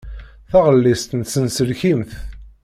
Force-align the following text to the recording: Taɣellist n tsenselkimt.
Taɣellist 0.49 1.09
n 1.19 1.21
tsenselkimt. 1.23 2.11